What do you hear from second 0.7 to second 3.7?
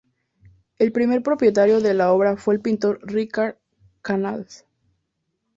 El primer propietario de la obra fue el pintor Ricard